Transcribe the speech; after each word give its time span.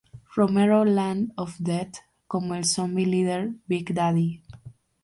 Romero, 0.35 0.81
Land 0.83 1.31
of 1.37 1.55
the 1.59 1.63
Dead, 1.73 1.93
como 2.27 2.55
el 2.55 2.65
zombie 2.65 3.05
líder 3.05 3.53
"Big 3.67 3.93
Daddy". 3.93 4.41